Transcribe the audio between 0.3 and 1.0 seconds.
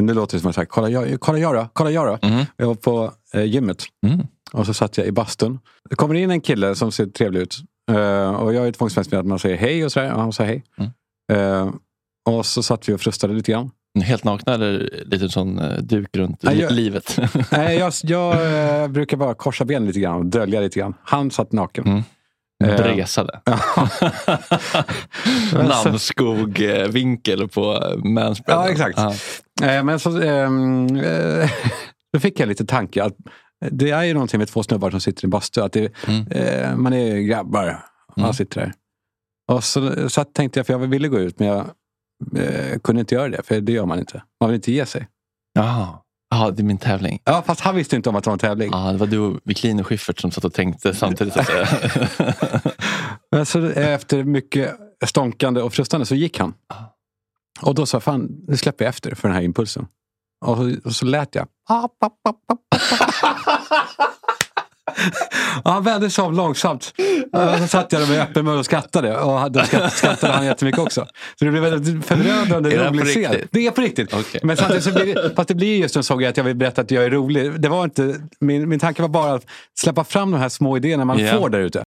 det som att jag kolla